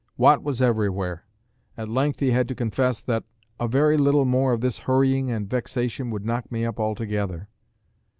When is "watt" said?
0.17-0.41